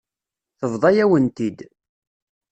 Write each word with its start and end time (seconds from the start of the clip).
Tebḍa-yawen-t-id. 0.59 1.59